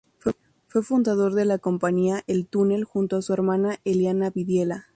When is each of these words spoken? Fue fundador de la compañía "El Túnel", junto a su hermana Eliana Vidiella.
Fue 0.65 0.81
fundador 0.81 1.35
de 1.35 1.45
la 1.45 1.59
compañía 1.59 2.23
"El 2.25 2.47
Túnel", 2.47 2.85
junto 2.85 3.17
a 3.17 3.21
su 3.21 3.33
hermana 3.33 3.79
Eliana 3.85 4.31
Vidiella. 4.31 4.89